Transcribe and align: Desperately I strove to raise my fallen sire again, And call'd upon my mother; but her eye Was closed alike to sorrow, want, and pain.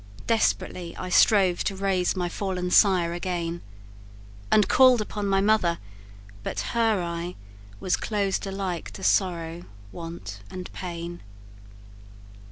Desperately 0.25 0.97
I 0.97 1.09
strove 1.09 1.63
to 1.65 1.75
raise 1.75 2.15
my 2.15 2.27
fallen 2.27 2.71
sire 2.71 3.13
again, 3.13 3.61
And 4.51 4.67
call'd 4.67 4.99
upon 4.99 5.27
my 5.27 5.41
mother; 5.41 5.77
but 6.41 6.61
her 6.73 7.03
eye 7.03 7.35
Was 7.79 7.97
closed 7.97 8.47
alike 8.47 8.89
to 8.93 9.03
sorrow, 9.03 9.63
want, 9.91 10.39
and 10.49 10.73
pain. 10.73 11.21